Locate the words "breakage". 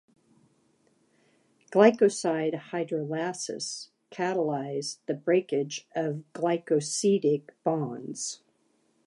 5.13-5.87